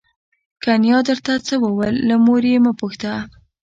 [0.63, 3.11] که نیا درته څه وویل له مور یې مه پوښته.